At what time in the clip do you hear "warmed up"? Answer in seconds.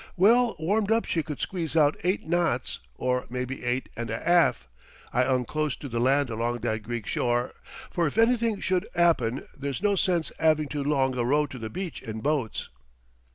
0.57-1.05